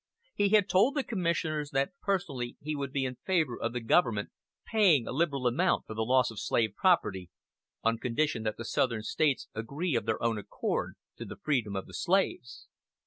[0.33, 4.31] He had told the commissioners that personally he would be in favor of the government
[4.65, 7.29] paying a liberal amount for the loss of slave property,
[7.83, 11.85] on condition that the southern States agree of their own accord to the freedom of
[11.85, 12.67] the slaves.